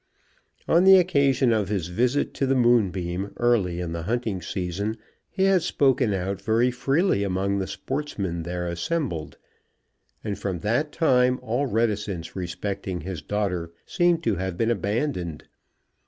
[0.67, 4.97] On the occasion of his visit to the Moonbeam early in the hunting season
[5.29, 9.37] he had spoken out very freely among the sportsmen there assembled;
[10.23, 15.45] and from that time all reticence respecting his daughter seemed to have been abandoned.